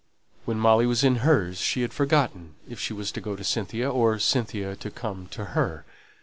When 0.45 0.57
Molly 0.57 0.87
was 0.87 1.03
in 1.03 1.17
hers 1.17 1.59
she 1.59 1.83
had 1.83 1.93
forgotten 1.93 2.55
whether 2.65 2.75
she 2.79 2.91
was 2.91 3.11
to 3.11 3.21
go 3.21 3.35
to 3.35 3.43
Cynthia, 3.43 3.87
or 3.87 4.17
Cynthia 4.17 4.75
to 4.77 4.89
come 4.89 5.27
to 5.27 5.45
her. 5.53 5.85